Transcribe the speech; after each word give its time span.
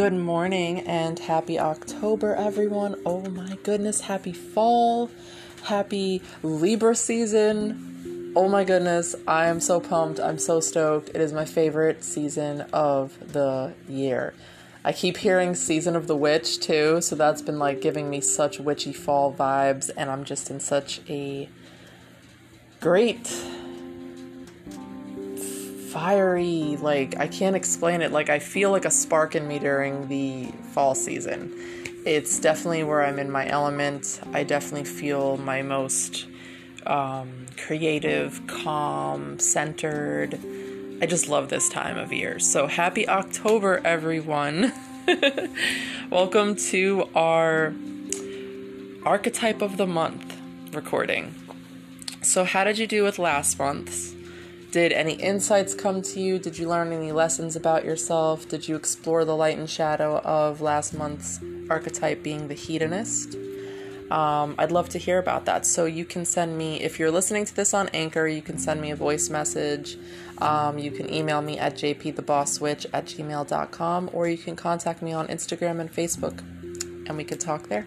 Good 0.00 0.14
morning 0.14 0.80
and 0.86 1.18
happy 1.18 1.58
October, 1.58 2.34
everyone. 2.34 2.94
Oh 3.04 3.20
my 3.20 3.58
goodness, 3.62 4.00
happy 4.00 4.32
fall, 4.32 5.10
happy 5.64 6.22
Libra 6.42 6.96
season. 6.96 8.32
Oh 8.34 8.48
my 8.48 8.64
goodness, 8.64 9.14
I 9.28 9.48
am 9.48 9.60
so 9.60 9.78
pumped. 9.78 10.18
I'm 10.18 10.38
so 10.38 10.58
stoked. 10.60 11.10
It 11.10 11.20
is 11.20 11.34
my 11.34 11.44
favorite 11.44 12.02
season 12.02 12.62
of 12.72 13.34
the 13.34 13.74
year. 13.90 14.32
I 14.86 14.94
keep 14.94 15.18
hearing 15.18 15.54
Season 15.54 15.94
of 15.94 16.06
the 16.06 16.16
Witch 16.16 16.60
too, 16.60 17.02
so 17.02 17.14
that's 17.14 17.42
been 17.42 17.58
like 17.58 17.82
giving 17.82 18.08
me 18.08 18.22
such 18.22 18.58
witchy 18.58 18.94
fall 18.94 19.34
vibes, 19.34 19.90
and 19.98 20.10
I'm 20.10 20.24
just 20.24 20.50
in 20.50 20.60
such 20.60 21.02
a 21.10 21.46
great 22.80 23.26
fiery, 25.92 26.76
like 26.80 27.18
I 27.18 27.26
can't 27.26 27.56
explain 27.56 28.00
it. 28.00 28.12
Like 28.12 28.30
I 28.30 28.38
feel 28.38 28.70
like 28.70 28.84
a 28.84 28.90
spark 28.90 29.34
in 29.34 29.48
me 29.48 29.58
during 29.58 30.08
the 30.08 30.46
fall 30.72 30.94
season. 30.94 31.52
It's 32.06 32.38
definitely 32.38 32.84
where 32.84 33.04
I'm 33.04 33.18
in 33.18 33.30
my 33.30 33.48
element. 33.48 34.20
I 34.32 34.44
definitely 34.44 34.84
feel 34.84 35.36
my 35.36 35.62
most 35.62 36.26
um, 36.86 37.46
creative, 37.56 38.40
calm, 38.46 39.38
centered. 39.38 40.38
I 41.02 41.06
just 41.06 41.28
love 41.28 41.48
this 41.48 41.68
time 41.68 41.98
of 41.98 42.12
year. 42.12 42.38
So 42.38 42.66
happy 42.66 43.08
October, 43.08 43.80
everyone. 43.84 44.72
Welcome 46.10 46.56
to 46.56 47.08
our 47.14 47.74
archetype 49.04 49.60
of 49.60 49.76
the 49.76 49.86
month 49.86 50.36
recording. 50.72 51.34
So, 52.22 52.44
how 52.44 52.64
did 52.64 52.78
you 52.78 52.86
do 52.86 53.02
with 53.02 53.18
last 53.18 53.58
month's? 53.58 54.14
Did 54.70 54.92
any 54.92 55.14
insights 55.14 55.74
come 55.74 56.00
to 56.02 56.20
you? 56.20 56.38
Did 56.38 56.56
you 56.56 56.68
learn 56.68 56.92
any 56.92 57.10
lessons 57.10 57.56
about 57.56 57.84
yourself? 57.84 58.48
Did 58.48 58.68
you 58.68 58.76
explore 58.76 59.24
the 59.24 59.34
light 59.34 59.58
and 59.58 59.68
shadow 59.68 60.18
of 60.18 60.60
last 60.60 60.94
month's 60.94 61.40
archetype 61.68 62.22
being 62.22 62.46
the 62.46 62.54
hedonist? 62.54 63.36
Um, 64.12 64.54
I'd 64.58 64.70
love 64.70 64.88
to 64.90 64.98
hear 64.98 65.18
about 65.18 65.44
that. 65.46 65.66
So 65.66 65.86
you 65.86 66.04
can 66.04 66.24
send 66.24 66.56
me, 66.56 66.80
if 66.82 67.00
you're 67.00 67.10
listening 67.10 67.44
to 67.46 67.54
this 67.54 67.74
on 67.74 67.88
Anchor, 67.88 68.28
you 68.28 68.42
can 68.42 68.58
send 68.58 68.80
me 68.80 68.92
a 68.92 68.96
voice 68.96 69.28
message. 69.28 69.96
Um, 70.38 70.78
you 70.78 70.92
can 70.92 71.12
email 71.12 71.42
me 71.42 71.58
at 71.58 71.74
jpthebosswitch 71.74 72.86
at 72.92 73.06
gmail.com 73.06 74.10
or 74.12 74.28
you 74.28 74.38
can 74.38 74.54
contact 74.54 75.02
me 75.02 75.12
on 75.12 75.26
Instagram 75.28 75.80
and 75.80 75.92
Facebook 75.92 76.38
and 77.08 77.16
we 77.16 77.24
can 77.24 77.38
talk 77.38 77.68
there. 77.68 77.86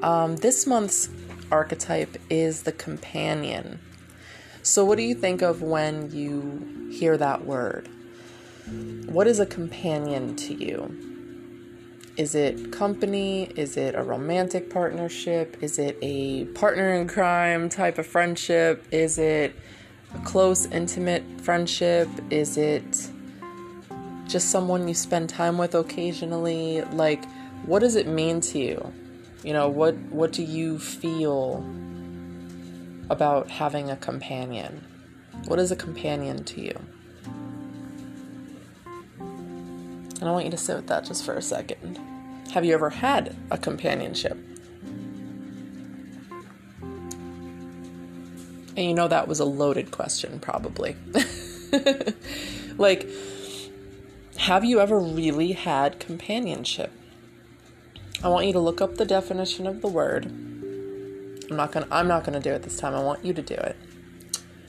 Um, 0.00 0.36
this 0.36 0.66
month's 0.66 1.08
archetype 1.50 2.18
is 2.28 2.62
the 2.62 2.72
companion. 2.72 3.80
So, 4.62 4.84
what 4.84 4.96
do 4.96 5.02
you 5.02 5.14
think 5.14 5.40
of 5.40 5.62
when 5.62 6.10
you 6.10 6.90
hear 6.90 7.16
that 7.16 7.46
word? 7.46 7.88
What 9.06 9.26
is 9.26 9.40
a 9.40 9.46
companion 9.46 10.36
to 10.36 10.54
you? 10.54 10.94
Is 12.18 12.34
it 12.34 12.70
company? 12.70 13.44
Is 13.56 13.78
it 13.78 13.94
a 13.94 14.02
romantic 14.02 14.68
partnership? 14.68 15.56
Is 15.62 15.78
it 15.78 15.96
a 16.02 16.44
partner 16.44 16.92
in 16.92 17.08
crime 17.08 17.70
type 17.70 17.96
of 17.96 18.06
friendship? 18.06 18.84
Is 18.90 19.16
it 19.16 19.56
a 20.14 20.18
close, 20.18 20.66
intimate 20.66 21.24
friendship? 21.40 22.08
Is 22.28 22.58
it 22.58 23.08
just 24.26 24.50
someone 24.50 24.86
you 24.86 24.94
spend 24.94 25.30
time 25.30 25.56
with 25.56 25.74
occasionally? 25.74 26.82
Like, 26.92 27.24
what 27.64 27.78
does 27.78 27.96
it 27.96 28.06
mean 28.06 28.42
to 28.42 28.58
you? 28.58 28.92
You 29.42 29.54
know, 29.54 29.70
what 29.70 29.94
what 30.10 30.32
do 30.32 30.42
you 30.42 30.78
feel 30.78 31.64
about 33.10 33.50
having 33.50 33.90
a 33.90 33.96
companion. 33.96 34.86
What 35.46 35.58
is 35.58 35.72
a 35.72 35.76
companion 35.76 36.44
to 36.44 36.60
you? 36.62 36.80
And 39.18 40.28
I 40.28 40.30
want 40.30 40.44
you 40.44 40.50
to 40.52 40.56
sit 40.56 40.76
with 40.76 40.86
that 40.86 41.04
just 41.04 41.24
for 41.24 41.34
a 41.34 41.42
second. 41.42 41.98
Have 42.52 42.64
you 42.64 42.72
ever 42.72 42.90
had 42.90 43.36
a 43.50 43.58
companionship? 43.58 44.38
And 48.76 48.86
you 48.86 48.94
know 48.94 49.08
that 49.08 49.26
was 49.26 49.40
a 49.40 49.44
loaded 49.44 49.90
question, 49.90 50.38
probably. 50.38 50.94
like, 52.78 53.08
have 54.36 54.64
you 54.64 54.78
ever 54.80 55.00
really 55.00 55.52
had 55.52 55.98
companionship? 55.98 56.92
I 58.22 58.28
want 58.28 58.46
you 58.46 58.52
to 58.52 58.60
look 58.60 58.80
up 58.80 58.96
the 58.96 59.04
definition 59.04 59.66
of 59.66 59.80
the 59.80 59.88
word 59.88 60.49
I'm 61.50 61.56
not 61.56 61.72
gonna 61.72 61.88
I'm 61.90 62.08
not 62.08 62.24
gonna 62.24 62.40
do 62.40 62.52
it 62.52 62.62
this 62.62 62.78
time. 62.78 62.94
I 62.94 63.02
want 63.02 63.24
you 63.24 63.32
to 63.32 63.42
do 63.42 63.54
it 63.54 63.76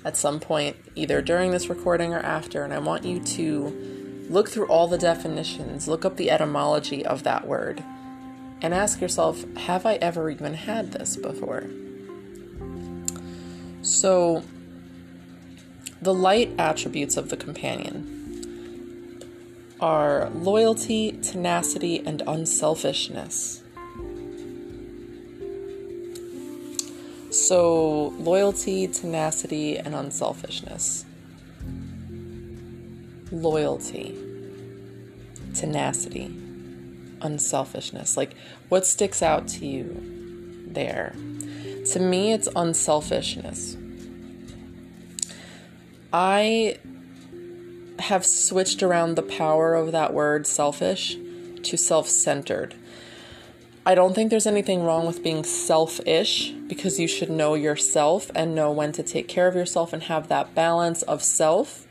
at 0.03 0.17
some 0.17 0.39
point, 0.39 0.77
either 0.95 1.21
during 1.21 1.51
this 1.51 1.69
recording 1.69 2.13
or 2.13 2.19
after, 2.19 2.63
and 2.63 2.73
I 2.73 2.79
want 2.79 3.05
you 3.05 3.19
to 3.19 4.25
look 4.29 4.49
through 4.49 4.65
all 4.65 4.87
the 4.87 4.97
definitions, 4.97 5.87
look 5.87 6.05
up 6.05 6.17
the 6.17 6.31
etymology 6.31 7.05
of 7.05 7.21
that 7.23 7.47
word, 7.47 7.83
and 8.61 8.73
ask 8.73 8.99
yourself, 8.99 9.45
have 9.57 9.85
I 9.85 9.95
ever 9.95 10.29
even 10.29 10.55
had 10.55 10.93
this 10.93 11.15
before? 11.17 11.69
So 13.83 14.43
the 16.01 16.13
light 16.13 16.51
attributes 16.57 17.15
of 17.17 17.29
the 17.29 17.37
companion 17.37 18.17
are 19.79 20.29
loyalty, 20.29 21.11
tenacity, 21.21 22.03
and 22.05 22.23
unselfishness. 22.25 23.60
So, 27.51 28.13
loyalty, 28.17 28.87
tenacity, 28.87 29.77
and 29.77 29.93
unselfishness. 29.93 31.03
Loyalty, 33.29 34.17
tenacity, 35.53 36.33
unselfishness. 37.19 38.15
Like, 38.15 38.35
what 38.69 38.87
sticks 38.87 39.21
out 39.21 39.49
to 39.49 39.65
you 39.65 40.63
there? 40.65 41.13
To 41.91 41.99
me, 41.99 42.31
it's 42.31 42.47
unselfishness. 42.55 43.75
I 46.13 46.77
have 47.99 48.25
switched 48.25 48.81
around 48.81 49.15
the 49.15 49.23
power 49.23 49.75
of 49.75 49.91
that 49.91 50.13
word 50.13 50.47
selfish 50.47 51.17
to 51.63 51.75
self 51.75 52.07
centered. 52.07 52.75
I 53.85 53.93
don't 53.93 54.13
think 54.13 54.29
there's 54.29 54.47
anything 54.47 54.85
wrong 54.85 55.05
with 55.05 55.21
being 55.21 55.43
selfish 55.43 56.53
because 56.71 56.97
you 57.01 57.05
should 57.05 57.29
know 57.29 57.53
yourself 57.53 58.31
and 58.33 58.55
know 58.55 58.71
when 58.71 58.93
to 58.93 59.03
take 59.03 59.27
care 59.27 59.49
of 59.49 59.55
yourself 59.55 59.91
and 59.91 60.03
have 60.03 60.29
that 60.29 60.55
balance 60.55 61.01
of 61.01 61.21
self. 61.21 61.85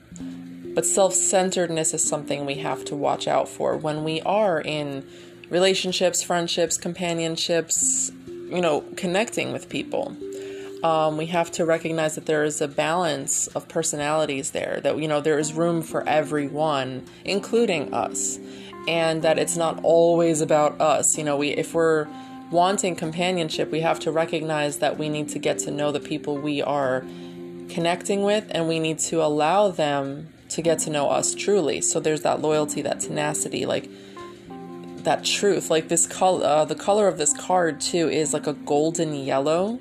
But 0.74 0.86
self 0.86 1.12
centeredness 1.12 1.92
is 1.92 2.02
something 2.02 2.46
we 2.46 2.54
have 2.54 2.86
to 2.86 2.96
watch 2.96 3.28
out 3.28 3.46
for 3.46 3.76
when 3.76 4.04
we 4.04 4.22
are 4.22 4.58
in 4.58 5.06
relationships, 5.50 6.22
friendships, 6.22 6.78
companionships, 6.78 8.10
you 8.26 8.62
know, 8.62 8.80
connecting 8.96 9.52
with 9.52 9.68
people. 9.68 10.16
Um, 10.82 11.18
we 11.18 11.26
have 11.26 11.50
to 11.52 11.66
recognize 11.66 12.14
that 12.14 12.24
there 12.24 12.42
is 12.42 12.62
a 12.62 12.68
balance 12.68 13.48
of 13.48 13.68
personalities 13.68 14.52
there, 14.52 14.80
that, 14.82 14.96
you 14.96 15.08
know, 15.08 15.20
there 15.20 15.38
is 15.38 15.52
room 15.52 15.82
for 15.82 16.08
everyone, 16.08 17.04
including 17.26 17.92
us 17.92 18.38
and 18.88 19.20
that 19.20 19.38
it's 19.38 19.58
not 19.58 19.78
always 19.82 20.40
about 20.40 20.80
us. 20.80 21.18
You 21.18 21.24
know, 21.24 21.36
we 21.36 21.50
if 21.50 21.74
we're 21.74 22.08
wanting 22.50 22.96
companionship, 22.96 23.70
we 23.70 23.80
have 23.80 24.00
to 24.00 24.10
recognize 24.10 24.78
that 24.78 24.98
we 24.98 25.08
need 25.08 25.28
to 25.30 25.38
get 25.38 25.58
to 25.60 25.70
know 25.70 25.92
the 25.92 26.00
people 26.00 26.36
we 26.36 26.60
are 26.60 27.04
connecting 27.68 28.22
with 28.22 28.46
and 28.50 28.68
we 28.68 28.80
need 28.80 28.98
to 28.98 29.22
allow 29.22 29.68
them 29.68 30.28
to 30.48 30.62
get 30.62 30.80
to 30.80 30.90
know 30.90 31.08
us 31.08 31.34
truly. 31.34 31.80
So 31.80 32.00
there's 32.00 32.22
that 32.22 32.40
loyalty, 32.40 32.82
that 32.82 33.00
tenacity, 33.00 33.66
like 33.66 33.88
that 35.04 35.24
truth. 35.24 35.70
Like 35.70 35.88
this 35.88 36.06
color, 36.06 36.44
uh, 36.44 36.64
the 36.64 36.74
color 36.74 37.06
of 37.08 37.18
this 37.18 37.32
card 37.32 37.80
too 37.80 38.08
is 38.08 38.32
like 38.32 38.46
a 38.46 38.52
golden 38.52 39.14
yellow. 39.14 39.78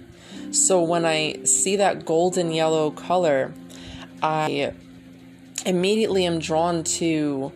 So 0.52 0.82
when 0.82 1.06
I 1.06 1.44
see 1.44 1.76
that 1.76 2.06
golden 2.06 2.52
yellow 2.52 2.92
color, 2.92 3.54
I 4.22 4.74
immediately 5.66 6.26
am 6.26 6.40
drawn 6.40 6.84
to 6.84 7.52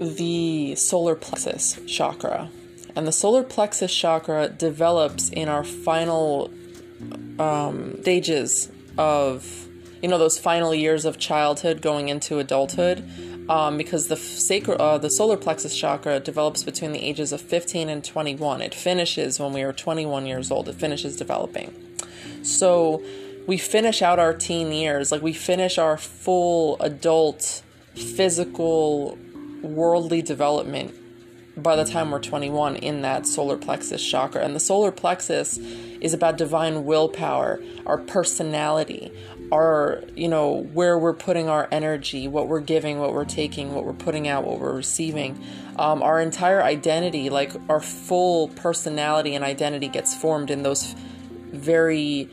the 0.00 0.74
solar 0.76 1.14
plexus 1.14 1.78
chakra. 1.86 2.50
And 2.98 3.06
the 3.06 3.12
solar 3.12 3.44
plexus 3.44 3.94
chakra 3.94 4.48
develops 4.48 5.28
in 5.28 5.48
our 5.48 5.62
final 5.62 6.50
um, 7.38 8.02
stages 8.02 8.72
of, 8.98 9.68
you 10.02 10.08
know, 10.08 10.18
those 10.18 10.36
final 10.36 10.74
years 10.74 11.04
of 11.04 11.16
childhood 11.16 11.80
going 11.80 12.08
into 12.08 12.40
adulthood. 12.40 13.08
Um, 13.48 13.78
because 13.78 14.08
the 14.08 14.16
sacred, 14.16 14.78
uh, 14.80 14.98
the 14.98 15.10
solar 15.10 15.36
plexus 15.36 15.78
chakra 15.78 16.18
develops 16.18 16.64
between 16.64 16.90
the 16.90 16.98
ages 16.98 17.30
of 17.30 17.40
15 17.40 17.88
and 17.88 18.04
21. 18.04 18.62
It 18.62 18.74
finishes 18.74 19.38
when 19.38 19.52
we 19.52 19.62
are 19.62 19.72
21 19.72 20.26
years 20.26 20.50
old. 20.50 20.68
It 20.68 20.74
finishes 20.74 21.14
developing. 21.14 21.72
So 22.42 23.00
we 23.46 23.58
finish 23.58 24.02
out 24.02 24.18
our 24.18 24.34
teen 24.34 24.72
years, 24.72 25.12
like 25.12 25.22
we 25.22 25.34
finish 25.34 25.78
our 25.78 25.96
full 25.98 26.76
adult 26.80 27.62
physical 27.94 29.16
worldly 29.62 30.20
development 30.20 30.96
by 31.62 31.76
the 31.76 31.84
time 31.84 32.10
we're 32.10 32.20
21 32.20 32.76
in 32.76 33.02
that 33.02 33.26
solar 33.26 33.56
plexus 33.56 34.04
chakra. 34.04 34.42
And 34.42 34.54
the 34.54 34.60
solar 34.60 34.92
plexus 34.92 35.58
is 35.58 36.14
about 36.14 36.36
divine 36.36 36.84
willpower, 36.84 37.60
our 37.86 37.98
personality, 37.98 39.12
our, 39.50 40.02
you 40.14 40.28
know, 40.28 40.62
where 40.72 40.98
we're 40.98 41.14
putting 41.14 41.48
our 41.48 41.68
energy, 41.70 42.28
what 42.28 42.48
we're 42.48 42.60
giving, 42.60 42.98
what 42.98 43.12
we're 43.12 43.24
taking, 43.24 43.74
what 43.74 43.84
we're 43.84 43.92
putting 43.92 44.28
out, 44.28 44.44
what 44.44 44.60
we're 44.60 44.74
receiving. 44.74 45.42
Um, 45.76 46.02
our 46.02 46.20
entire 46.20 46.62
identity, 46.62 47.30
like 47.30 47.52
our 47.68 47.80
full 47.80 48.48
personality 48.48 49.34
and 49.34 49.44
identity, 49.44 49.88
gets 49.88 50.14
formed 50.14 50.50
in 50.50 50.62
those 50.62 50.94
very 51.52 52.30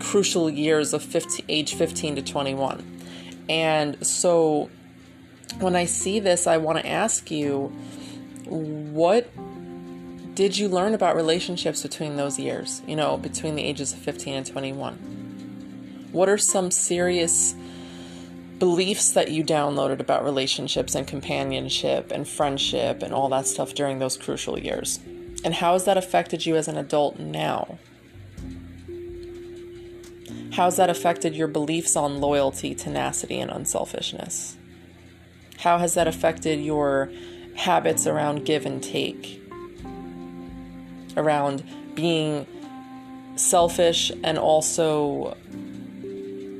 crucial 0.00 0.50
years 0.50 0.92
of 0.92 1.02
15, 1.02 1.46
age 1.48 1.74
15 1.74 2.16
to 2.16 2.22
21. 2.22 3.00
And 3.48 4.04
so 4.06 4.70
when 5.60 5.76
I 5.76 5.86
see 5.86 6.20
this, 6.20 6.46
I 6.46 6.58
want 6.58 6.78
to 6.78 6.86
ask 6.86 7.30
you 7.30 7.72
what 8.48 9.30
did 10.34 10.56
you 10.56 10.68
learn 10.68 10.94
about 10.94 11.16
relationships 11.16 11.82
between 11.82 12.16
those 12.16 12.38
years, 12.38 12.80
you 12.86 12.96
know, 12.96 13.16
between 13.16 13.56
the 13.56 13.64
ages 13.64 13.92
of 13.92 13.98
15 13.98 14.34
and 14.34 14.46
21? 14.46 16.08
What 16.12 16.28
are 16.28 16.38
some 16.38 16.70
serious 16.70 17.54
beliefs 18.58 19.10
that 19.10 19.30
you 19.30 19.44
downloaded 19.44 20.00
about 20.00 20.24
relationships 20.24 20.94
and 20.94 21.06
companionship 21.06 22.10
and 22.10 22.26
friendship 22.26 23.02
and 23.02 23.12
all 23.12 23.28
that 23.28 23.46
stuff 23.46 23.74
during 23.74 23.98
those 23.98 24.16
crucial 24.16 24.58
years? 24.58 25.00
And 25.44 25.54
how 25.54 25.74
has 25.74 25.84
that 25.84 25.96
affected 25.96 26.46
you 26.46 26.56
as 26.56 26.68
an 26.68 26.76
adult 26.76 27.18
now? 27.18 27.78
How's 30.52 30.76
that 30.76 30.90
affected 30.90 31.36
your 31.36 31.46
beliefs 31.46 31.94
on 31.94 32.20
loyalty, 32.20 32.74
tenacity, 32.74 33.38
and 33.38 33.50
unselfishness? 33.50 34.56
How 35.58 35.78
has 35.78 35.94
that 35.94 36.08
affected 36.08 36.60
your 36.60 37.10
habits 37.58 38.06
around 38.06 38.44
give 38.44 38.64
and 38.64 38.82
take? 38.82 39.42
Around 41.16 41.64
being 41.94 42.46
selfish 43.34 44.12
and 44.22 44.38
also 44.38 45.36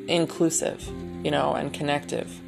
inclusive, 0.09 0.87
you 1.25 1.31
know, 1.31 1.55
and 1.55 1.73
connective. 1.73 2.41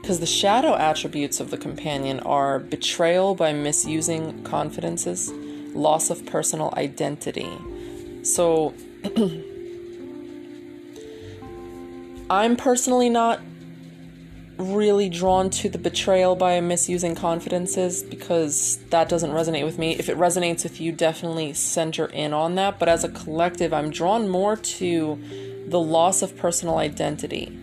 Because 0.00 0.20
the 0.20 0.26
shadow 0.26 0.76
attributes 0.76 1.40
of 1.40 1.50
the 1.50 1.58
companion 1.58 2.20
are 2.20 2.60
betrayal 2.60 3.34
by 3.34 3.52
misusing 3.52 4.42
confidences, 4.44 5.30
loss 5.74 6.08
of 6.08 6.24
personal 6.24 6.72
identity. 6.76 7.50
So, 8.22 8.74
I'm 12.30 12.56
personally 12.56 13.08
not 13.08 13.40
really 14.58 15.08
drawn 15.08 15.50
to 15.50 15.68
the 15.68 15.78
betrayal 15.78 16.34
by 16.34 16.60
misusing 16.60 17.14
confidences 17.14 18.02
because 18.02 18.78
that 18.90 19.08
doesn't 19.08 19.30
resonate 19.30 19.64
with 19.64 19.78
me. 19.78 19.92
If 19.92 20.08
it 20.08 20.18
resonates 20.18 20.64
with 20.64 20.80
you, 20.80 20.90
definitely 20.90 21.54
center 21.54 22.06
in 22.06 22.34
on 22.34 22.56
that. 22.56 22.78
But 22.78 22.88
as 22.88 23.04
a 23.04 23.08
collective, 23.08 23.72
I'm 23.72 23.90
drawn 23.90 24.28
more 24.28 24.56
to 24.56 25.64
the 25.68 25.80
loss 25.80 26.22
of 26.22 26.36
personal 26.36 26.78
identity. 26.78 27.56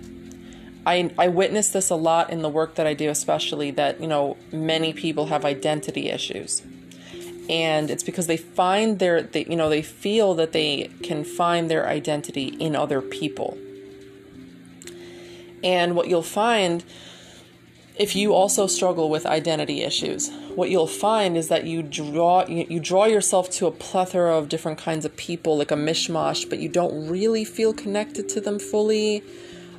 I, 0.85 1.11
I 1.17 1.27
witness 1.27 1.69
this 1.69 1.89
a 1.89 1.95
lot 1.95 2.29
in 2.29 2.41
the 2.41 2.49
work 2.49 2.75
that 2.75 2.87
I 2.87 2.93
do, 2.93 3.09
especially 3.09 3.71
that, 3.71 3.99
you 3.99 4.07
know, 4.07 4.37
many 4.51 4.93
people 4.93 5.27
have 5.27 5.43
identity 5.43 6.09
issues. 6.09 6.61
And 7.49 7.91
it's 7.91 8.03
because 8.03 8.27
they 8.27 8.37
find 8.37 8.99
their, 8.99 9.21
they, 9.21 9.45
you 9.45 9.55
know, 9.55 9.69
they 9.69 9.81
feel 9.81 10.33
that 10.35 10.51
they 10.51 10.91
can 11.03 11.23
find 11.23 11.69
their 11.69 11.87
identity 11.87 12.47
in 12.59 12.75
other 12.75 13.01
people 13.01 13.57
and 15.65 15.95
what 15.95 16.07
you'll 16.07 16.21
find 16.21 16.85
if 17.97 18.15
you 18.15 18.33
also 18.33 18.67
struggle 18.67 19.09
with 19.09 19.25
identity 19.25 19.81
issues, 19.81 20.29
what 20.53 20.69
you'll 20.69 20.85
find 20.85 21.37
is 21.37 21.47
that 21.47 21.65
you 21.65 21.81
draw 21.81 22.45
you 22.45 22.79
draw 22.79 23.05
yourself 23.05 23.49
to 23.51 23.67
a 23.67 23.71
plethora 23.71 24.37
of 24.37 24.49
different 24.49 24.77
kinds 24.77 25.05
of 25.05 25.15
people, 25.15 25.57
like 25.57 25.71
a 25.71 25.75
mishmash, 25.75 26.49
but 26.49 26.59
you 26.59 26.67
don't 26.67 27.07
really 27.07 27.45
feel 27.45 27.73
connected 27.73 28.27
to 28.29 28.41
them 28.41 28.59
fully, 28.59 29.23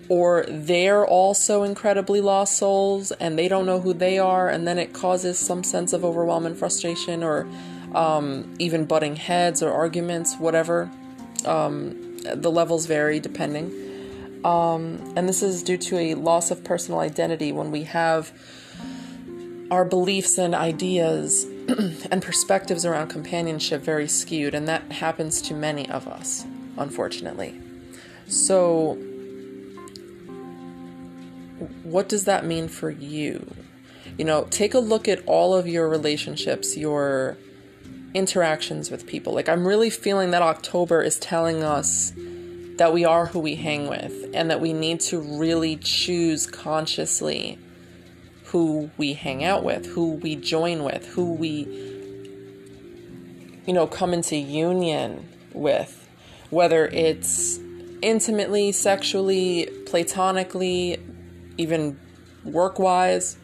or 0.09 0.47
they're 0.49 1.07
also 1.07 1.63
incredibly 1.63 2.23
lost 2.23 2.57
souls 2.57 3.13
and 3.13 3.39
they 3.39 3.49
don't 3.49 3.67
know 3.67 3.81
who 3.81 3.93
they 3.93 4.19
are, 4.19 4.49
and 4.49 4.67
then 4.67 4.79
it 4.79 4.95
causes 4.95 5.39
some 5.39 5.63
sense 5.63 5.93
of 5.93 6.03
overwhelm 6.03 6.47
and 6.47 6.57
frustration, 6.57 7.23
or 7.23 7.47
um, 7.95 8.55
even 8.59 8.87
butting 8.87 9.17
heads 9.17 9.63
or 9.63 9.71
arguments, 9.71 10.37
whatever. 10.37 10.91
Um, 11.45 12.17
the 12.35 12.51
levels 12.51 12.87
vary 12.87 13.21
depending. 13.21 13.71
Um, 14.45 15.15
and 15.17 15.29
this 15.29 15.43
is 15.43 15.63
due 15.63 15.79
to 15.79 15.99
a 15.99 16.15
loss 16.15 16.51
of 16.51 16.63
personal 16.63 17.01
identity 17.01 17.53
when 17.53 17.71
we 17.71 17.85
have 17.85 18.33
our 19.71 19.85
beliefs 19.85 20.39
and 20.39 20.55
ideas 20.55 21.45
and 22.11 22.23
perspectives 22.23 22.85
around 22.85 23.09
companionship 23.09 23.83
very 23.83 24.07
skewed, 24.07 24.55
and 24.55 24.69
that 24.69 24.93
happens 24.93 25.43
to 25.43 25.55
many 25.55 25.89
of 25.91 26.07
us, 26.07 26.47
unfortunately. 26.77 27.61
So, 28.29 28.95
what 31.83 32.09
does 32.09 32.25
that 32.25 32.45
mean 32.45 32.69
for 32.69 32.91
you? 32.91 33.55
You 34.19 34.25
know, 34.25 34.47
take 34.51 34.75
a 34.75 34.79
look 34.79 35.09
at 35.09 35.23
all 35.27 35.55
of 35.55 35.67
your 35.67 35.89
relationships, 35.89 36.77
your 36.77 37.37
interactions 38.15 38.91
with 38.91 39.07
people. 39.07 39.33
Like, 39.33 39.49
I'm 39.49 39.67
really 39.67 39.91
feeling 39.91 40.31
that 40.31 40.43
October 40.43 41.03
is 41.03 41.19
telling 41.19 41.63
us 41.63 42.13
that 42.77 42.93
we 42.93 43.05
are 43.05 43.27
who 43.27 43.39
we 43.39 43.55
hang 43.55 43.89
with 43.89 44.31
and 44.35 44.51
that 44.51 44.61
we 44.61 44.73
need 44.73 45.01
to 45.01 45.21
really 45.39 45.77
choose 45.77 46.47
consciously 46.47 47.59
who 48.45 48.91
we 48.97 49.15
hang 49.15 49.43
out 49.43 49.65
with, 49.65 49.87
who 49.87 50.13
we 50.13 50.37
join 50.37 50.85
with, 50.85 51.07
who 51.09 51.33
we 51.33 51.67
you 53.67 53.73
know 53.73 53.87
come 53.87 54.13
into 54.13 54.37
union 54.37 55.29
with, 55.53 56.09
whether 56.51 56.87
it's 56.87 57.59
intimately, 58.03 58.73
sexually, 58.73 59.69
platonically, 59.87 60.99
even 61.57 61.99
work-wise. 62.45 63.39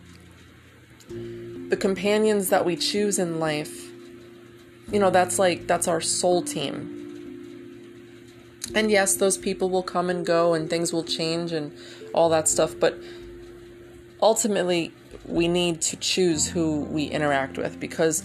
The 1.09 1.77
companions 1.81 2.51
that 2.51 2.65
we 2.67 2.77
choose 2.77 3.19
in 3.19 3.41
life, 3.41 3.91
you 4.93 4.99
know, 4.99 5.11
that's 5.11 5.39
like 5.39 5.67
that's 5.67 5.89
our 5.89 6.03
soul 6.03 6.43
team 6.43 7.02
and 8.75 8.91
yes, 8.91 9.17
those 9.17 9.37
people 9.37 9.71
will 9.71 9.83
come 9.83 10.09
and 10.09 10.25
go 10.25 10.55
and 10.55 10.71
things 10.71 10.93
will 10.93 11.05
change 11.05 11.53
and 11.53 11.77
all 12.15 12.29
that 12.31 12.49
stuff, 12.49 12.75
but 12.79 12.97
ultimately, 14.21 14.93
we 15.27 15.49
need 15.49 15.81
to 15.81 15.97
choose 15.97 16.49
who 16.49 16.81
we 16.83 17.05
interact 17.05 17.59
with 17.59 17.79
because 17.79 18.25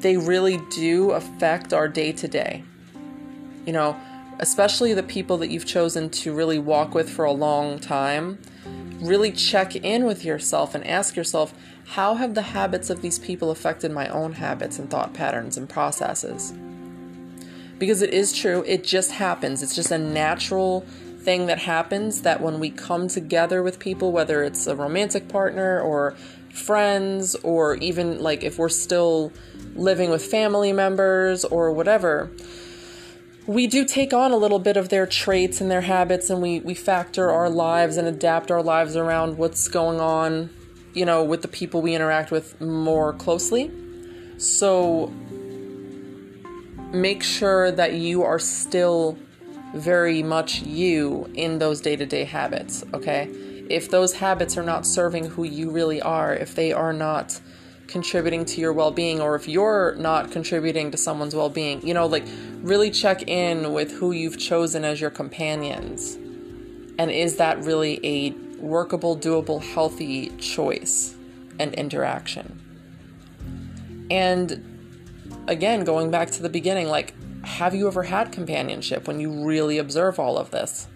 they 0.00 0.16
really 0.16 0.60
do 0.70 1.12
affect 1.12 1.72
our 1.72 1.88
day 1.88 2.12
to 2.12 2.28
day. 2.28 2.64
You 3.64 3.72
know, 3.72 3.96
especially 4.40 4.92
the 4.94 5.02
people 5.02 5.38
that 5.38 5.48
you've 5.50 5.66
chosen 5.66 6.10
to 6.10 6.34
really 6.34 6.58
walk 6.58 6.94
with 6.94 7.08
for 7.08 7.24
a 7.24 7.32
long 7.32 7.78
time. 7.78 8.38
Really 9.00 9.32
check 9.32 9.76
in 9.76 10.04
with 10.04 10.24
yourself 10.24 10.74
and 10.74 10.86
ask 10.86 11.16
yourself, 11.16 11.54
how 11.86 12.14
have 12.14 12.34
the 12.34 12.42
habits 12.42 12.90
of 12.90 13.02
these 13.02 13.18
people 13.18 13.50
affected 13.50 13.90
my 13.90 14.08
own 14.08 14.34
habits 14.34 14.78
and 14.78 14.90
thought 14.90 15.12
patterns 15.12 15.56
and 15.56 15.68
processes? 15.68 16.52
Because 17.82 18.00
it 18.00 18.14
is 18.14 18.32
true. 18.32 18.62
It 18.64 18.84
just 18.84 19.10
happens. 19.10 19.60
It's 19.60 19.74
just 19.74 19.90
a 19.90 19.98
natural 19.98 20.82
thing 21.18 21.46
that 21.46 21.58
happens 21.58 22.22
that 22.22 22.40
when 22.40 22.60
we 22.60 22.70
come 22.70 23.08
together 23.08 23.60
with 23.60 23.80
people, 23.80 24.12
whether 24.12 24.44
it's 24.44 24.68
a 24.68 24.76
romantic 24.76 25.26
partner 25.26 25.80
or 25.80 26.12
friends, 26.54 27.34
or 27.42 27.74
even 27.78 28.22
like 28.22 28.44
if 28.44 28.56
we're 28.56 28.68
still 28.68 29.32
living 29.74 30.10
with 30.10 30.24
family 30.24 30.72
members 30.72 31.44
or 31.44 31.72
whatever, 31.72 32.30
we 33.48 33.66
do 33.66 33.84
take 33.84 34.12
on 34.12 34.30
a 34.30 34.36
little 34.36 34.60
bit 34.60 34.76
of 34.76 34.88
their 34.88 35.04
traits 35.04 35.60
and 35.60 35.68
their 35.68 35.80
habits 35.80 36.30
and 36.30 36.40
we, 36.40 36.60
we 36.60 36.74
factor 36.74 37.32
our 37.32 37.50
lives 37.50 37.96
and 37.96 38.06
adapt 38.06 38.52
our 38.52 38.62
lives 38.62 38.94
around 38.94 39.38
what's 39.38 39.66
going 39.66 39.98
on, 39.98 40.50
you 40.94 41.04
know, 41.04 41.24
with 41.24 41.42
the 41.42 41.48
people 41.48 41.82
we 41.82 41.96
interact 41.96 42.30
with 42.30 42.60
more 42.60 43.12
closely. 43.12 43.72
So 44.38 45.12
make 46.92 47.22
sure 47.22 47.72
that 47.72 47.94
you 47.94 48.22
are 48.22 48.38
still 48.38 49.18
very 49.74 50.22
much 50.22 50.60
you 50.62 51.30
in 51.34 51.58
those 51.58 51.80
day 51.80 51.96
to 51.96 52.06
day 52.06 52.24
habits, 52.24 52.84
okay? 52.92 53.28
If 53.70 53.90
those 53.90 54.14
habits 54.14 54.58
are 54.58 54.62
not 54.62 54.86
serving 54.86 55.26
who 55.30 55.44
you 55.44 55.70
really 55.70 56.02
are, 56.02 56.34
if 56.34 56.54
they 56.54 56.72
are 56.72 56.92
not 56.92 57.40
contributing 57.86 58.44
to 58.44 58.60
your 58.60 58.72
well 58.72 58.90
being, 58.90 59.20
or 59.20 59.34
if 59.34 59.48
you're 59.48 59.94
not 59.96 60.30
contributing 60.30 60.90
to 60.90 60.98
someone's 60.98 61.34
well 61.34 61.48
being, 61.48 61.86
you 61.86 61.94
know, 61.94 62.06
like 62.06 62.24
really 62.60 62.90
check 62.90 63.28
in 63.28 63.72
with 63.72 63.92
who 63.92 64.12
you've 64.12 64.38
chosen 64.38 64.84
as 64.84 65.00
your 65.00 65.10
companions. 65.10 66.16
And 66.98 67.10
is 67.10 67.36
that 67.36 67.62
really 67.64 67.98
a 68.04 68.30
workable, 68.58 69.16
doable, 69.16 69.62
healthy 69.62 70.28
choice 70.36 71.14
and 71.58 71.72
interaction? 71.74 72.60
And 74.10 74.71
again, 75.48 75.84
going 75.84 76.10
back 76.10 76.30
to 76.32 76.42
the 76.42 76.48
beginning, 76.48 76.88
like, 76.88 77.14
have 77.44 77.74
you 77.74 77.88
ever 77.88 78.04
had 78.04 78.32
companionship 78.32 79.06
when 79.06 79.20
you 79.20 79.44
really 79.44 79.78
observe 79.78 80.18
all 80.18 80.38
of 80.38 80.50
this? 80.50 80.86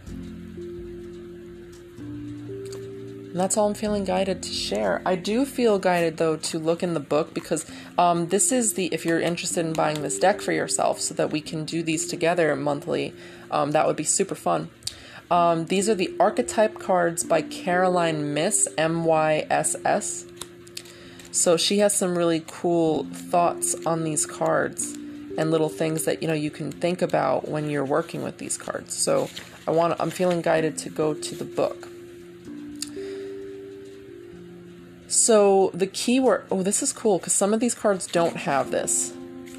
And 3.36 3.42
that's 3.42 3.58
all 3.58 3.68
I'm 3.68 3.74
feeling 3.74 4.04
guided 4.04 4.42
to 4.44 4.48
share. 4.48 5.02
I 5.04 5.14
do 5.14 5.44
feel 5.44 5.78
guided 5.78 6.16
though 6.16 6.38
to 6.38 6.58
look 6.58 6.82
in 6.82 6.94
the 6.94 7.00
book 7.00 7.34
because 7.34 7.70
um, 7.98 8.28
this 8.28 8.50
is 8.50 8.74
the 8.74 8.86
if 8.86 9.04
you're 9.04 9.20
interested 9.20 9.66
in 9.66 9.74
buying 9.74 10.00
this 10.00 10.18
deck 10.18 10.40
for 10.40 10.52
yourself 10.52 11.00
so 11.00 11.12
that 11.14 11.30
we 11.30 11.42
can 11.42 11.66
do 11.66 11.82
these 11.82 12.06
together 12.06 12.56
monthly, 12.56 13.12
um, 13.50 13.72
that 13.72 13.86
would 13.86 13.96
be 13.96 14.04
super 14.04 14.34
fun. 14.34 14.70
Um, 15.30 15.66
these 15.66 15.86
are 15.86 15.94
the 15.94 16.14
archetype 16.18 16.78
cards 16.78 17.24
by 17.24 17.42
Caroline 17.42 18.32
Myss 18.32 18.68
M 18.78 19.04
Y 19.04 19.46
S 19.50 19.76
S. 19.84 20.24
So 21.36 21.58
she 21.58 21.80
has 21.80 21.94
some 21.94 22.16
really 22.16 22.42
cool 22.46 23.04
thoughts 23.04 23.74
on 23.84 24.04
these 24.04 24.24
cards 24.24 24.94
and 25.36 25.50
little 25.50 25.68
things 25.68 26.06
that 26.06 26.22
you 26.22 26.28
know 26.28 26.34
you 26.34 26.50
can 26.50 26.72
think 26.72 27.02
about 27.02 27.46
when 27.46 27.68
you're 27.68 27.84
working 27.84 28.22
with 28.22 28.38
these 28.38 28.56
cards. 28.56 28.94
So 28.94 29.28
I 29.68 29.72
want 29.72 30.00
I'm 30.00 30.08
feeling 30.08 30.40
guided 30.40 30.78
to 30.78 30.88
go 30.88 31.12
to 31.12 31.34
the 31.34 31.44
book. 31.44 31.88
So 35.08 35.70
the 35.74 35.86
keyword, 35.86 36.46
oh, 36.50 36.62
this 36.62 36.82
is 36.82 36.90
cool 36.94 37.18
because 37.18 37.34
some 37.34 37.52
of 37.52 37.60
these 37.60 37.74
cards 37.74 38.06
don't 38.06 38.36
have 38.36 38.70
this. 38.70 39.12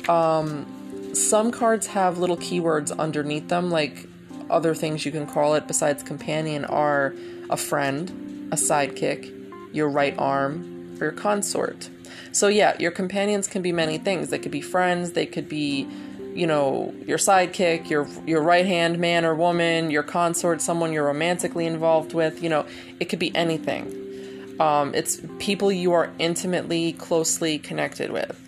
Um, 0.10 1.13
some 1.13 1.51
cards 1.51 1.86
have 1.88 2.17
little 2.17 2.38
keywords 2.38 2.98
underneath 2.98 3.50
them, 3.50 3.69
like 3.69 4.07
other 4.50 4.74
things 4.74 5.05
you 5.05 5.12
can 5.12 5.27
call 5.27 5.53
it 5.53 5.67
besides 5.67 6.01
companion 6.01 6.65
are 6.65 7.13
a 7.51 7.57
friend, 7.57 8.50
a 8.51 8.55
sidekick, 8.55 9.31
your 9.74 9.89
right 9.89 10.15
arm, 10.17 10.76
or 11.01 11.06
your 11.06 11.13
consort. 11.13 11.89
So 12.32 12.48
yeah, 12.48 12.77
your 12.80 12.92
companions 12.92 13.48
can 13.48 13.62
be 13.62 13.72
many 13.72 13.98
things. 13.98 14.30
They 14.30 14.39
could 14.39 14.51
be 14.51 14.62
friends, 14.62 15.13
they 15.13 15.25
could 15.25 15.50
be, 15.50 15.88
you 16.34 16.46
know, 16.46 16.94
your 17.06 17.18
sidekick, 17.18 17.89
your 17.89 18.08
your 18.25 18.42
right 18.42 18.66
hand 18.66 19.00
man 19.00 19.25
or 19.25 19.34
woman, 19.34 19.89
your 19.92 20.04
consort, 20.04 20.62
someone 20.62 20.94
you're 20.94 21.06
romantically 21.06 21.66
involved 21.66 22.13
with. 22.13 22.44
You 22.44 22.50
know, 22.50 22.66
it 23.00 23.06
could 23.06 23.20
be 23.20 23.36
anything. 23.36 24.56
Um, 24.60 24.94
it's 24.96 25.22
people 25.39 25.72
you 25.72 25.94
are 25.94 26.12
intimately, 26.20 26.94
closely 26.94 27.60
connected 27.60 28.12
with. 28.12 28.39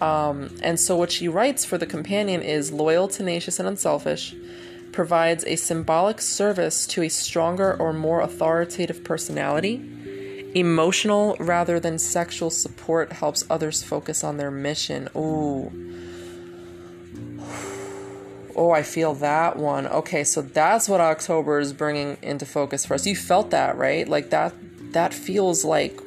Um, 0.00 0.54
and 0.62 0.78
so, 0.78 0.96
what 0.96 1.10
she 1.10 1.28
writes 1.28 1.64
for 1.64 1.78
the 1.78 1.86
companion 1.86 2.42
is 2.42 2.72
loyal, 2.72 3.08
tenacious, 3.08 3.58
and 3.58 3.68
unselfish, 3.68 4.34
provides 4.92 5.44
a 5.44 5.56
symbolic 5.56 6.20
service 6.20 6.86
to 6.88 7.02
a 7.02 7.08
stronger 7.08 7.74
or 7.74 7.92
more 7.92 8.20
authoritative 8.20 9.02
personality. 9.04 9.90
Emotional 10.54 11.36
rather 11.40 11.80
than 11.80 11.98
sexual 11.98 12.48
support 12.50 13.12
helps 13.12 13.44
others 13.50 13.82
focus 13.82 14.22
on 14.22 14.36
their 14.36 14.50
mission. 14.50 15.08
Ooh. 15.16 15.72
Oh, 18.56 18.70
I 18.70 18.84
feel 18.84 19.14
that 19.14 19.56
one. 19.56 19.88
Okay, 19.88 20.22
so 20.22 20.40
that's 20.40 20.88
what 20.88 21.00
October 21.00 21.58
is 21.58 21.72
bringing 21.72 22.18
into 22.22 22.46
focus 22.46 22.86
for 22.86 22.94
us. 22.94 23.04
You 23.04 23.16
felt 23.16 23.50
that, 23.50 23.76
right? 23.76 24.08
Like 24.08 24.30
that 24.30 24.54
that 24.92 25.12
feels 25.12 25.64
like 25.64 26.00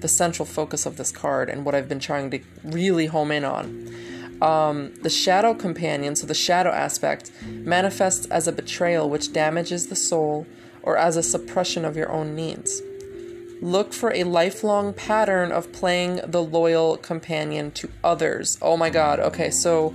the 0.00 0.06
central 0.08 0.46
focus 0.46 0.86
of 0.86 0.96
this 0.96 1.10
card 1.10 1.48
and 1.48 1.64
what 1.64 1.74
I've 1.74 1.88
been 1.88 1.98
trying 1.98 2.30
to 2.30 2.40
really 2.62 3.06
home 3.06 3.32
in 3.32 3.44
on. 3.44 3.92
Um, 4.40 4.94
the 5.02 5.10
shadow 5.10 5.54
companion, 5.54 6.14
so 6.14 6.26
the 6.26 6.34
shadow 6.34 6.70
aspect, 6.70 7.32
manifests 7.48 8.26
as 8.26 8.46
a 8.46 8.52
betrayal 8.52 9.10
which 9.10 9.32
damages 9.32 9.88
the 9.88 9.96
soul 9.96 10.46
or 10.82 10.96
as 10.96 11.16
a 11.16 11.22
suppression 11.22 11.84
of 11.84 11.96
your 11.96 12.12
own 12.12 12.36
needs. 12.36 12.80
Look 13.60 13.92
for 13.92 14.12
a 14.12 14.24
lifelong 14.24 14.92
pattern 14.92 15.50
of 15.50 15.72
playing 15.72 16.20
the 16.26 16.42
loyal 16.42 16.96
companion 16.98 17.70
to 17.72 17.88
others. 18.04 18.58
Oh 18.60 18.76
my 18.76 18.90
god, 18.90 19.18
okay, 19.20 19.50
so 19.50 19.94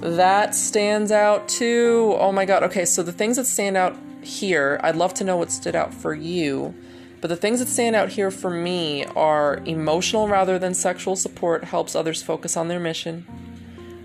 that 0.00 0.54
stands 0.54 1.10
out 1.10 1.48
too. 1.48 2.14
Oh 2.18 2.32
my 2.32 2.44
god, 2.44 2.62
okay, 2.64 2.84
so 2.84 3.02
the 3.02 3.12
things 3.12 3.36
that 3.36 3.46
stand 3.46 3.76
out 3.76 3.96
here, 4.20 4.78
I'd 4.82 4.96
love 4.96 5.14
to 5.14 5.24
know 5.24 5.36
what 5.36 5.50
stood 5.50 5.74
out 5.74 5.94
for 5.94 6.14
you. 6.14 6.74
But 7.20 7.28
the 7.28 7.36
things 7.36 7.60
that 7.60 7.68
stand 7.68 7.96
out 7.96 8.10
here 8.10 8.30
for 8.30 8.50
me 8.50 9.04
are 9.04 9.62
emotional 9.64 10.28
rather 10.28 10.58
than 10.58 10.74
sexual 10.74 11.16
support 11.16 11.64
helps 11.64 11.94
others 11.94 12.22
focus 12.22 12.56
on 12.56 12.68
their 12.68 12.80
mission. 12.80 13.26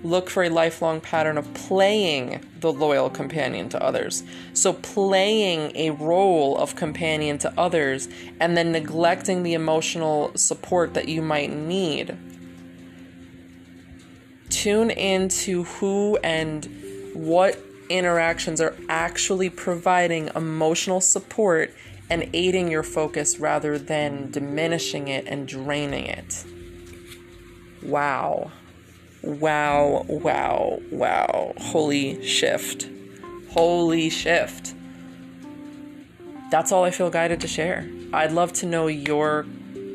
Look 0.04 0.30
for 0.30 0.44
a 0.44 0.50
lifelong 0.50 1.00
pattern 1.00 1.38
of 1.38 1.54
playing 1.54 2.44
the 2.60 2.72
loyal 2.72 3.10
companion 3.10 3.70
to 3.70 3.84
others. 3.84 4.24
So, 4.54 4.74
playing 4.74 5.76
a 5.76 5.92
role 5.92 6.58
of 6.58 6.76
companion 6.76 7.38
to 7.40 7.54
others 7.58 8.10
and 8.40 8.58
then 8.58 8.72
neglecting 8.72 9.44
the 9.44 9.54
emotional 9.54 10.32
support 10.36 10.96
that 10.96 11.08
you 11.08 11.22
might 11.22 11.52
need. 11.52 12.18
Tune 14.50 14.90
into 14.90 15.64
who 15.64 16.18
and 16.24 16.68
what 17.14 17.60
interactions 17.90 18.62
are 18.62 18.76
actually 18.90 19.50
providing 19.50 20.30
emotional 20.36 21.02
support 21.02 21.74
and 22.10 22.30
aiding 22.34 22.70
your 22.70 22.84
focus 22.84 23.40
rather 23.40 23.78
than 23.78 24.32
diminishing 24.32 25.08
it 25.08 25.26
and 25.28 25.48
draining 25.48 26.06
it. 26.06 26.44
Wow. 27.82 28.52
Wow, 29.24 30.06
wow, 30.08 30.82
wow. 30.92 31.54
Holy 31.58 32.26
shift. 32.26 32.90
Holy 33.52 34.10
shift. 34.10 34.74
That's 36.50 36.72
all 36.72 36.84
I 36.84 36.92
feel 36.92 37.10
guided 37.10 37.42
to 37.42 37.48
share. 37.48 37.90
I'd 38.14 38.32
love 38.32 38.52
to 38.54 38.66
know 38.66 38.88
your 38.88 39.46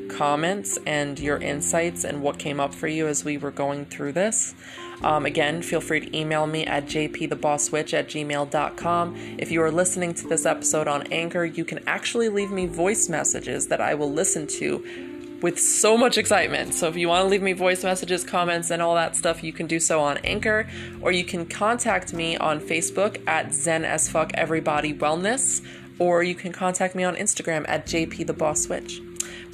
comments 0.09 0.79
and 0.87 1.19
your 1.19 1.39
insights 1.39 2.05
and 2.05 2.23
what 2.23 2.39
came 2.39 2.61
up 2.61 2.75
for 2.75 2.89
you 2.89 3.07
as 3.09 3.25
we 3.25 3.37
were 3.37 3.51
going 3.51 3.85
through 3.87 4.13
this. 4.13 4.55
Um, 5.03 5.27
again, 5.27 5.61
feel 5.61 5.81
free 5.81 6.01
to 6.01 6.17
email 6.17 6.47
me 6.47 6.65
at 6.65 6.87
jpthebosswitch 6.87 7.93
at 7.93 8.09
gmail.com. 8.09 9.17
If 9.39 9.51
you 9.51 9.63
are 9.63 9.71
listening 9.71 10.15
to 10.15 10.29
this 10.29 10.47
episode 10.47 10.89
on 10.89 11.03
Anchor, 11.13 11.45
you 11.45 11.65
can 11.65 11.87
actually 11.87 12.29
leave 12.29 12.51
me 12.51 12.67
voice 12.67 13.09
messages 13.09 13.69
that 13.69 13.81
I 13.81 13.95
will 13.95 14.11
listen 14.11 14.47
to 14.47 15.16
with 15.47 15.61
so 15.61 15.97
much 15.97 16.19
excitement. 16.19 16.75
So 16.75 16.89
if 16.89 16.97
you 16.97 17.07
want 17.07 17.23
to 17.23 17.29
leave 17.29 17.41
me 17.41 17.53
voice 17.53 17.85
messages, 17.85 18.25
comments, 18.25 18.73
and 18.73 18.83
all 18.83 18.97
that 18.97 19.15
stuff, 19.15 19.45
you 19.45 19.53
can 19.53 19.69
do 19.69 19.79
so 19.79 20.01
on 20.01 20.19
Anchor, 20.25 20.69
or 21.01 21.13
you 21.13 21.23
can 21.23 21.47
contact 21.47 22.13
me 22.13 22.37
on 22.37 22.59
Facebook 22.59 23.23
at 23.29 23.55
Zen 23.55 23.85
as 23.85 24.09
Fuck 24.09 24.33
Everybody 24.35 24.93
Wellness, 24.93 25.65
or 26.01 26.25
you 26.25 26.35
can 26.35 26.51
contact 26.51 26.97
me 26.97 27.05
on 27.05 27.15
Instagram 27.15 27.65
at 27.69 27.87
JP 27.87 28.27
the 28.27 28.33
Boss 28.33 28.69
Witch. 28.69 29.01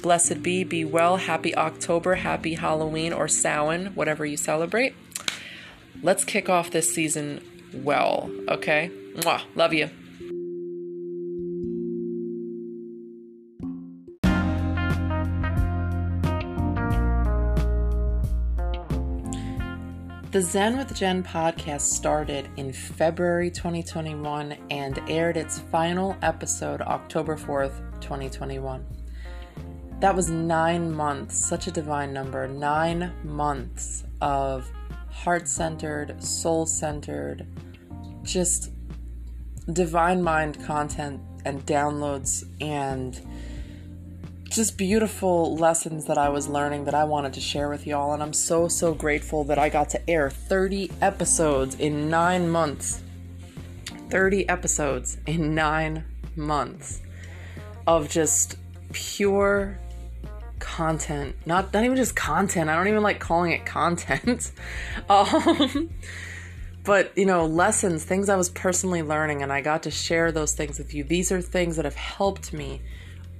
Blessed 0.01 0.41
be, 0.41 0.63
be 0.63 0.83
well, 0.83 1.17
happy 1.17 1.55
October, 1.55 2.15
happy 2.15 2.55
Halloween 2.55 3.13
or 3.13 3.27
Samhain, 3.27 3.93
whatever 3.93 4.25
you 4.25 4.35
celebrate 4.35 4.95
let's 6.03 6.25
kick 6.25 6.49
off 6.49 6.69
this 6.69 6.93
season 6.93 7.41
well, 7.73 8.29
okay? 8.49 8.91
Mwah, 9.15 9.41
love 9.55 9.73
you. 9.73 9.89
The 20.33 20.41
Zen 20.41 20.79
with 20.79 20.95
Jenn 20.95 21.21
podcast 21.21 21.81
started 21.81 22.49
in 22.57 22.73
February 22.73 23.51
2021 23.51 24.57
and 24.71 24.99
aired 25.07 25.37
its 25.37 25.59
final 25.59 26.17
episode 26.23 26.81
October 26.81 27.37
4th, 27.37 28.01
2021. 28.01 28.83
That 29.99 30.15
was 30.15 30.31
nine 30.31 30.91
months, 30.91 31.37
such 31.37 31.67
a 31.67 31.71
divine 31.71 32.13
number, 32.13 32.47
nine 32.47 33.13
months 33.23 34.05
of 34.21 34.71
heart 35.11 35.47
centered, 35.47 36.23
soul 36.23 36.65
centered, 36.65 37.45
just 38.23 38.71
divine 39.71 40.23
mind 40.23 40.65
content 40.65 41.21
and 41.45 41.63
downloads 41.67 42.43
and 42.59 43.21
just 44.53 44.77
beautiful 44.77 45.55
lessons 45.57 46.05
that 46.05 46.17
I 46.17 46.29
was 46.29 46.47
learning 46.47 46.85
that 46.85 46.93
I 46.93 47.03
wanted 47.05 47.33
to 47.33 47.41
share 47.41 47.69
with 47.69 47.87
y'all. 47.87 48.13
And 48.13 48.21
I'm 48.21 48.33
so, 48.33 48.67
so 48.67 48.93
grateful 48.93 49.43
that 49.45 49.57
I 49.57 49.67
got 49.67 49.89
to 49.89 50.09
air 50.09 50.29
30 50.29 50.91
episodes 51.01 51.75
in 51.75 52.09
nine 52.09 52.49
months. 52.49 53.01
30 54.09 54.47
episodes 54.47 55.17
in 55.25 55.55
nine 55.55 56.05
months 56.35 57.01
of 57.87 58.09
just 58.09 58.57
pure 58.91 59.79
content. 60.59 61.35
Not 61.47 61.73
not 61.73 61.83
even 61.83 61.97
just 61.97 62.15
content. 62.15 62.69
I 62.69 62.75
don't 62.75 62.87
even 62.87 63.01
like 63.01 63.19
calling 63.19 63.53
it 63.53 63.65
content. 63.65 64.51
um, 65.09 65.89
but 66.83 67.11
you 67.17 67.25
know, 67.25 67.47
lessons, 67.47 68.03
things 68.03 68.29
I 68.29 68.35
was 68.35 68.49
personally 68.49 69.01
learning, 69.01 69.41
and 69.41 69.51
I 69.51 69.61
got 69.61 69.83
to 69.83 69.91
share 69.91 70.31
those 70.31 70.53
things 70.53 70.77
with 70.77 70.93
you. 70.93 71.03
These 71.03 71.31
are 71.31 71.41
things 71.41 71.75
that 71.77 71.85
have 71.85 71.95
helped 71.95 72.53
me. 72.53 72.81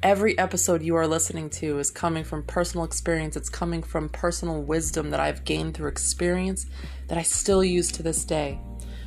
Every 0.04 0.38
episode 0.38 0.84
you 0.84 0.98
are 0.98 1.08
listening 1.08 1.50
to 1.52 1.80
is 1.80 1.90
coming 1.90 2.26
from 2.26 2.44
personal 2.44 2.84
experience. 2.84 3.38
It's 3.38 3.48
coming 3.48 3.82
from 3.82 4.10
personal 4.10 4.62
wisdom 4.62 5.12
that 5.12 5.22
I've 5.22 5.46
gained 5.46 5.76
through 5.76 5.88
experience 5.88 6.66
that 7.08 7.18
I 7.18 7.22
still 7.22 7.64
use 7.64 7.90
to 7.94 8.04
this 8.04 8.26
day. 8.26 8.60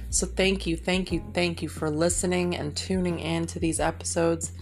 So, 0.09 0.27
thank 0.27 0.67
you, 0.67 0.75
thank 0.75 1.13
you, 1.13 1.23
thank 1.35 1.61
you 1.61 1.69
for 1.69 1.91
listening 1.91 2.57
and 2.57 2.75
tuning 2.75 3.21
in 3.21 3.45
to 3.49 3.59
these 3.59 3.79
episodes. 3.79 4.53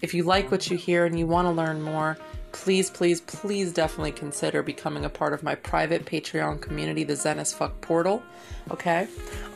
If 0.00 0.12
you 0.12 0.24
like 0.24 0.50
what 0.50 0.68
you 0.68 0.76
hear 0.76 1.06
and 1.06 1.16
you 1.16 1.28
want 1.28 1.46
to 1.46 1.52
learn 1.52 1.80
more, 1.80 2.18
please, 2.50 2.90
please, 2.90 3.20
please 3.20 3.72
definitely 3.72 4.10
consider 4.10 4.64
becoming 4.64 5.04
a 5.04 5.08
part 5.08 5.34
of 5.34 5.44
my 5.44 5.54
private 5.54 6.04
Patreon 6.04 6.60
community, 6.60 7.04
the 7.04 7.14
Zen 7.14 7.38
as 7.38 7.54
Fuck 7.54 7.80
portal. 7.80 8.24
Okay. 8.72 9.06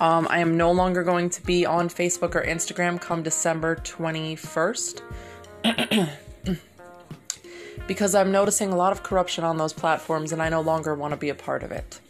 Um, 0.00 0.28
I 0.30 0.38
am 0.38 0.56
no 0.56 0.70
longer 0.70 1.02
going 1.02 1.28
to 1.30 1.42
be 1.42 1.66
on 1.66 1.88
Facebook 1.88 2.36
or 2.36 2.44
Instagram 2.44 3.00
come 3.00 3.24
December 3.24 3.74
21st. 3.74 5.02
because 7.86 8.14
I'm 8.14 8.30
noticing 8.30 8.72
a 8.72 8.76
lot 8.76 8.92
of 8.92 9.02
corruption 9.02 9.44
on 9.44 9.56
those 9.56 9.72
platforms 9.72 10.32
and 10.32 10.40
I 10.42 10.48
no 10.48 10.60
longer 10.60 10.94
want 10.94 11.12
to 11.12 11.16
be 11.16 11.28
a 11.28 11.34
part 11.34 11.62
of 11.62 11.72
it. 11.72 12.00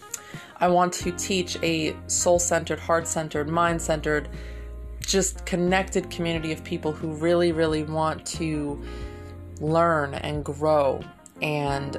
I 0.59 0.69
want 0.69 0.92
to 0.95 1.12
teach 1.12 1.57
a 1.62 1.97
soul 2.07 2.38
centered, 2.38 2.78
heart 2.78 3.09
centered, 3.09 3.49
mind 3.49 3.80
centered, 3.80 4.28
just 5.00 5.47
connected 5.47 6.11
community 6.11 6.52
of 6.52 6.62
people 6.62 6.92
who 6.92 7.12
really, 7.14 7.52
really 7.52 7.83
want 7.83 8.26
to 8.26 8.83
learn 9.61 10.14
and 10.14 10.45
grow 10.45 11.00
and 11.40 11.97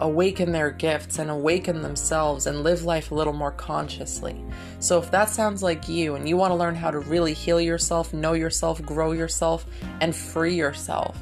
awaken 0.00 0.52
their 0.52 0.70
gifts 0.70 1.18
and 1.18 1.30
awaken 1.30 1.82
themselves 1.82 2.46
and 2.46 2.62
live 2.62 2.84
life 2.84 3.10
a 3.10 3.14
little 3.14 3.32
more 3.32 3.50
consciously. 3.50 4.42
So, 4.80 4.98
if 4.98 5.10
that 5.10 5.28
sounds 5.28 5.62
like 5.62 5.88
you 5.88 6.14
and 6.14 6.28
you 6.28 6.36
want 6.36 6.52
to 6.52 6.56
learn 6.56 6.74
how 6.74 6.90
to 6.90 6.98
really 7.00 7.34
heal 7.34 7.60
yourself, 7.60 8.12
know 8.12 8.32
yourself, 8.32 8.82
grow 8.82 9.12
yourself, 9.12 9.66
and 10.00 10.14
free 10.14 10.54
yourself, 10.54 11.18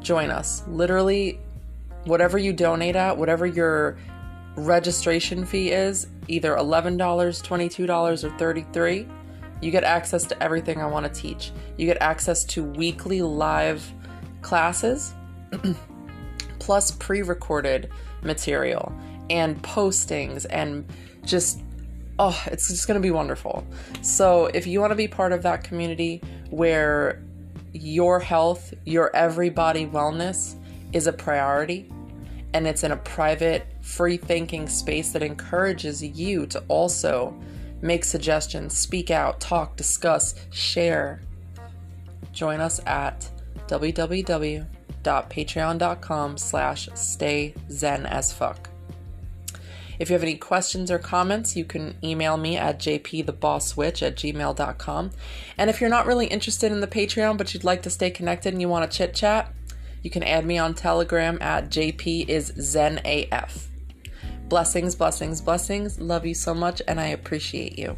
join 0.00 0.30
us. 0.30 0.62
Literally, 0.68 1.38
whatever 2.04 2.38
you 2.38 2.52
donate 2.52 2.96
at, 2.96 3.16
whatever 3.16 3.46
your 3.46 3.96
registration 4.56 5.44
fee 5.44 5.70
is, 5.70 6.08
either 6.28 6.54
$11, 6.56 6.98
$22, 6.98 8.24
or 8.24 8.38
33, 8.38 9.06
you 9.60 9.70
get 9.70 9.84
access 9.84 10.24
to 10.26 10.42
everything 10.42 10.80
I 10.80 10.86
want 10.86 11.06
to 11.06 11.20
teach. 11.20 11.52
You 11.76 11.86
get 11.86 11.98
access 12.00 12.44
to 12.46 12.64
weekly 12.64 13.22
live 13.22 13.88
classes 14.42 15.14
plus 16.62 16.92
pre 16.92 17.22
recorded 17.22 17.90
material 18.22 18.92
and 19.30 19.60
postings 19.64 20.46
and 20.48 20.86
just, 21.24 21.60
oh, 22.20 22.40
it's 22.46 22.68
just 22.68 22.86
going 22.86 22.94
to 22.94 23.02
be 23.02 23.10
wonderful. 23.10 23.66
So, 24.00 24.46
if 24.46 24.64
you 24.64 24.80
want 24.80 24.92
to 24.92 24.96
be 24.96 25.08
part 25.08 25.32
of 25.32 25.42
that 25.42 25.64
community 25.64 26.22
where 26.50 27.20
your 27.72 28.20
health, 28.20 28.72
your 28.84 29.14
everybody 29.14 29.86
wellness 29.86 30.54
is 30.92 31.08
a 31.08 31.12
priority, 31.12 31.90
and 32.54 32.68
it's 32.68 32.84
in 32.84 32.92
a 32.92 32.96
private, 32.96 33.66
free 33.80 34.16
thinking 34.16 34.68
space 34.68 35.10
that 35.12 35.22
encourages 35.24 36.00
you 36.00 36.46
to 36.46 36.62
also 36.68 37.36
make 37.80 38.04
suggestions, 38.04 38.76
speak 38.76 39.10
out, 39.10 39.40
talk, 39.40 39.76
discuss, 39.76 40.36
share. 40.52 41.20
Join 42.32 42.60
us 42.60 42.80
at 42.86 43.28
www 43.66 44.66
patreon.com 45.04 46.38
slash 46.38 46.88
stay 46.94 47.54
zen 47.70 48.06
as 48.06 48.32
fuck. 48.32 48.68
If 49.98 50.10
you 50.10 50.14
have 50.14 50.22
any 50.22 50.36
questions 50.36 50.90
or 50.90 50.98
comments, 50.98 51.54
you 51.54 51.64
can 51.64 51.96
email 52.02 52.36
me 52.36 52.56
at 52.56 52.78
jpthebosswitch 52.78 54.04
at 54.04 54.16
gmail.com. 54.16 55.10
And 55.56 55.70
if 55.70 55.80
you're 55.80 55.90
not 55.90 56.06
really 56.06 56.26
interested 56.26 56.72
in 56.72 56.80
the 56.80 56.86
Patreon, 56.86 57.38
but 57.38 57.54
you'd 57.54 57.62
like 57.62 57.82
to 57.82 57.90
stay 57.90 58.10
connected 58.10 58.52
and 58.52 58.60
you 58.60 58.68
want 58.68 58.90
to 58.90 58.96
chit 58.96 59.14
chat, 59.14 59.52
you 60.02 60.10
can 60.10 60.24
add 60.24 60.44
me 60.44 60.58
on 60.58 60.74
Telegram 60.74 61.38
at 61.40 61.68
jpiszenaf. 61.70 63.66
Blessings, 64.48 64.94
blessings, 64.96 65.40
blessings. 65.40 66.00
Love 66.00 66.26
you 66.26 66.34
so 66.34 66.52
much, 66.52 66.82
and 66.88 67.00
I 67.00 67.06
appreciate 67.06 67.78
you. 67.78 67.96